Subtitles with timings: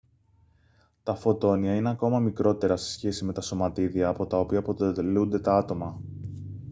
[1.03, 5.57] τα φωτόνια είναι ακόμη μικρότερα σε σχέση με τα σωματίδια από τα οποία αποτελούνται τα
[5.57, 5.99] άτομα